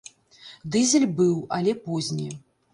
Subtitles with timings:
[0.77, 2.29] Дызель быў, але позні.